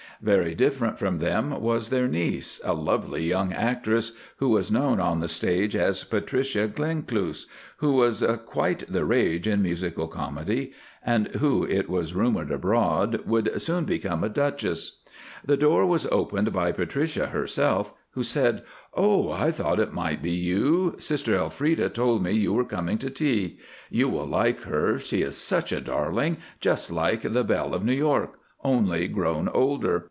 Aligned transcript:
Very 0.23 0.53
different 0.53 0.99
from 0.99 1.17
them 1.17 1.61
was 1.63 1.89
their 1.89 2.07
niece, 2.07 2.61
a 2.63 2.75
lovely 2.75 3.23
young 3.23 3.51
actress, 3.51 4.11
who 4.37 4.49
was 4.49 4.69
known 4.69 4.99
on 4.99 5.17
the 5.19 5.27
stage 5.27 5.75
as 5.75 6.03
Patricia 6.03 6.67
Glencluse, 6.67 7.47
who 7.77 7.93
was 7.93 8.23
quite 8.45 8.83
the 8.87 9.03
rage 9.03 9.47
in 9.47 9.63
musical 9.63 10.07
comedy, 10.07 10.73
and 11.03 11.29
who, 11.37 11.65
it 11.65 11.89
was 11.89 12.13
rumoured 12.13 12.51
abroad, 12.51 13.25
would 13.25 13.59
soon 13.59 13.83
become 13.85 14.23
a 14.23 14.29
Duchess. 14.29 14.99
The 15.43 15.57
door 15.57 15.87
was 15.87 16.05
opened 16.11 16.53
by 16.53 16.71
Patricia 16.71 17.25
herself, 17.25 17.91
who 18.11 18.21
said, 18.21 18.61
"Oh, 18.93 19.31
I 19.31 19.49
thought 19.51 19.79
it 19.79 19.91
might 19.91 20.21
be 20.21 20.29
you. 20.33 20.97
Sister 20.99 21.35
Elfreda 21.35 21.89
told 21.89 22.21
me 22.21 22.31
you 22.33 22.53
were 22.53 22.63
coming 22.63 22.99
to 22.99 23.09
tea. 23.09 23.57
You 23.89 24.07
will 24.07 24.27
like 24.27 24.61
her, 24.65 24.99
she 24.99 25.23
is 25.23 25.35
such 25.35 25.71
a 25.71 25.81
darling—just 25.81 26.91
like 26.91 27.21
the 27.23 27.43
"Belle 27.43 27.73
of 27.73 27.83
New 27.83 27.91
York," 27.95 28.37
only 28.63 29.07
grown 29.07 29.49
older. 29.49 29.97